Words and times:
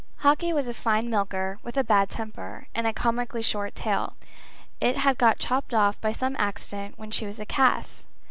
Hawkie 0.21 0.51
was 0.51 0.65
a 0.65 0.73
fine 0.73 1.11
milker, 1.11 1.59
with 1.61 1.77
a 1.77 1.83
bad 1.83 2.09
temper, 2.09 2.65
and 2.73 2.87
a 2.87 2.91
comically 2.91 3.43
short 3.43 3.75
tail. 3.75 4.15
It 4.79 4.97
had 4.97 5.19
got 5.19 5.37
chopped 5.37 5.75
off 5.75 6.01
by 6.01 6.11
some 6.11 6.35
accident 6.39 6.97
when 6.97 7.11
she 7.11 7.27
was 7.27 7.37
a 7.37 7.45
calf. 7.45 8.03